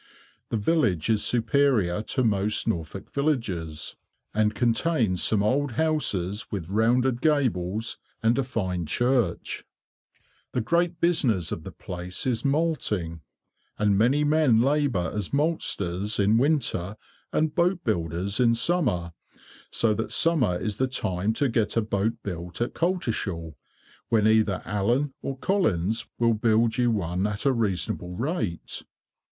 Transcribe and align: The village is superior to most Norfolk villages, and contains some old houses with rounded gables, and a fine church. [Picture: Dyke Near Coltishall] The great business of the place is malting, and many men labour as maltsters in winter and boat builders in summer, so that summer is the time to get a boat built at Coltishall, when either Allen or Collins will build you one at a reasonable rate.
The 0.49 0.57
village 0.57 1.11
is 1.11 1.23
superior 1.23 2.01
to 2.01 2.23
most 2.23 2.67
Norfolk 2.67 3.11
villages, 3.13 3.95
and 4.33 4.55
contains 4.55 5.21
some 5.21 5.43
old 5.43 5.73
houses 5.73 6.47
with 6.49 6.69
rounded 6.69 7.21
gables, 7.21 7.99
and 8.23 8.35
a 8.39 8.41
fine 8.41 8.87
church. 8.87 9.57
[Picture: 9.57 9.63
Dyke 9.63 9.67
Near 9.83 9.91
Coltishall] 9.91 10.51
The 10.53 10.61
great 10.89 11.01
business 11.01 11.51
of 11.51 11.63
the 11.63 11.71
place 11.71 12.25
is 12.25 12.43
malting, 12.43 13.21
and 13.77 13.95
many 13.95 14.23
men 14.23 14.59
labour 14.59 15.11
as 15.13 15.29
maltsters 15.29 16.19
in 16.19 16.39
winter 16.39 16.97
and 17.31 17.53
boat 17.53 17.83
builders 17.83 18.39
in 18.39 18.55
summer, 18.55 19.13
so 19.69 19.93
that 19.93 20.11
summer 20.11 20.57
is 20.57 20.77
the 20.77 20.87
time 20.87 21.31
to 21.33 21.47
get 21.47 21.77
a 21.77 21.81
boat 21.83 22.13
built 22.23 22.59
at 22.59 22.73
Coltishall, 22.73 23.55
when 24.09 24.25
either 24.27 24.63
Allen 24.65 25.13
or 25.21 25.37
Collins 25.37 26.07
will 26.17 26.33
build 26.33 26.79
you 26.79 26.89
one 26.89 27.27
at 27.27 27.45
a 27.45 27.53
reasonable 27.53 28.15
rate. 28.15 28.81